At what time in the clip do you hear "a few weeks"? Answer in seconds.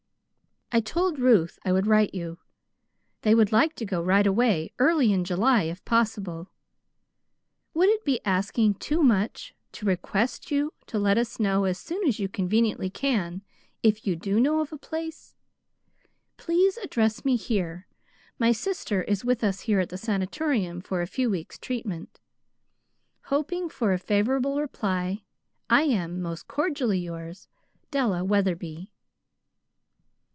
21.01-21.59